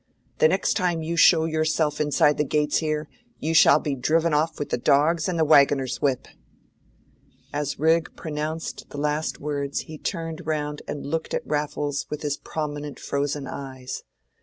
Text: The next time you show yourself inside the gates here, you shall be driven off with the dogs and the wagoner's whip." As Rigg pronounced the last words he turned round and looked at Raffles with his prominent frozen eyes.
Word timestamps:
The 0.39 0.47
next 0.47 0.73
time 0.73 1.03
you 1.03 1.15
show 1.15 1.45
yourself 1.45 2.01
inside 2.01 2.37
the 2.39 2.43
gates 2.43 2.77
here, 2.77 3.07
you 3.37 3.53
shall 3.53 3.77
be 3.79 3.93
driven 3.93 4.33
off 4.33 4.57
with 4.57 4.69
the 4.71 4.77
dogs 4.79 5.29
and 5.29 5.37
the 5.37 5.45
wagoner's 5.45 6.01
whip." 6.01 6.27
As 7.53 7.77
Rigg 7.77 8.09
pronounced 8.15 8.89
the 8.89 8.97
last 8.97 9.39
words 9.39 9.81
he 9.81 9.99
turned 9.99 10.47
round 10.47 10.81
and 10.87 11.05
looked 11.05 11.35
at 11.35 11.45
Raffles 11.45 12.07
with 12.09 12.23
his 12.23 12.37
prominent 12.37 12.99
frozen 12.99 13.45
eyes. 13.45 14.01